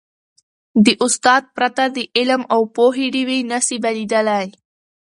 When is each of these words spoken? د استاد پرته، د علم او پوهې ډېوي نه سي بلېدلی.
د 0.85 0.87
استاد 1.05 1.43
پرته، 1.55 1.85
د 1.95 1.97
علم 2.17 2.41
او 2.53 2.61
پوهې 2.75 3.05
ډېوي 3.13 3.39
نه 3.51 3.59
سي 3.67 3.77
بلېدلی. 3.83 4.47